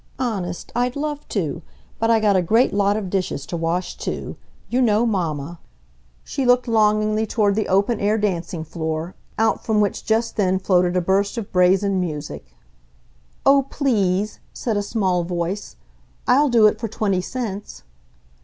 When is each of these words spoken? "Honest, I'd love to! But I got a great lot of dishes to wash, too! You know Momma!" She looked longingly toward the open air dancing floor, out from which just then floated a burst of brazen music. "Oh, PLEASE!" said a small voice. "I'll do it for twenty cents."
"Honest, 0.17 0.71
I'd 0.75 0.95
love 0.95 1.27
to! 1.27 1.61
But 1.99 2.09
I 2.09 2.19
got 2.19 2.35
a 2.35 2.41
great 2.41 2.73
lot 2.73 2.97
of 2.97 3.11
dishes 3.11 3.45
to 3.45 3.55
wash, 3.55 3.95
too! 3.97 4.35
You 4.67 4.81
know 4.81 5.05
Momma!" 5.05 5.59
She 6.23 6.43
looked 6.43 6.67
longingly 6.67 7.27
toward 7.27 7.53
the 7.53 7.67
open 7.67 7.99
air 7.99 8.17
dancing 8.17 8.63
floor, 8.63 9.13
out 9.37 9.63
from 9.63 9.79
which 9.79 10.03
just 10.03 10.37
then 10.37 10.57
floated 10.57 10.97
a 10.97 11.01
burst 11.01 11.37
of 11.37 11.51
brazen 11.51 11.99
music. 11.99 12.55
"Oh, 13.45 13.67
PLEASE!" 13.69 14.39
said 14.53 14.75
a 14.75 14.81
small 14.81 15.23
voice. 15.23 15.75
"I'll 16.27 16.49
do 16.49 16.65
it 16.65 16.79
for 16.79 16.87
twenty 16.87 17.21
cents." 17.21 17.83